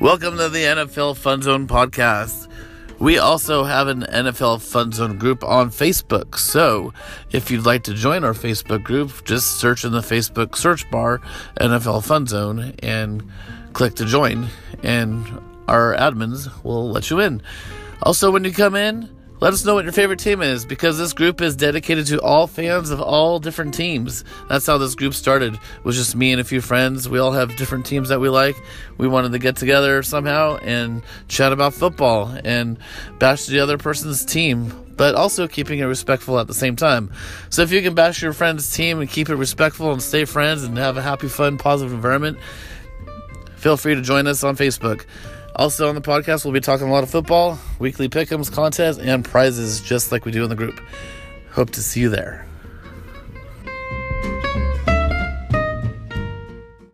[0.00, 2.48] Welcome to the NFL Fun Zone podcast.
[3.00, 6.38] We also have an NFL Fun Zone group on Facebook.
[6.38, 6.92] So
[7.32, 11.20] if you'd like to join our Facebook group, just search in the Facebook search bar
[11.56, 13.28] NFL Fun Zone and
[13.72, 14.46] click to join,
[14.84, 15.26] and
[15.66, 17.42] our admins will let you in.
[18.04, 19.10] Also, when you come in,
[19.40, 22.48] let us know what your favorite team is because this group is dedicated to all
[22.48, 24.24] fans of all different teams.
[24.48, 25.54] That's how this group started.
[25.54, 27.08] It was just me and a few friends.
[27.08, 28.56] We all have different teams that we like.
[28.96, 32.78] We wanted to get together somehow and chat about football and
[33.20, 37.12] bash the other person's team, but also keeping it respectful at the same time.
[37.48, 40.64] So if you can bash your friend's team and keep it respectful and stay friends
[40.64, 42.38] and have a happy, fun, positive environment,
[43.54, 45.04] feel free to join us on Facebook.
[45.58, 49.24] Also on the podcast, we'll be talking a lot of football, weekly pick'ems, contests, and
[49.24, 50.80] prizes, just like we do in the group.
[51.50, 52.46] Hope to see you there.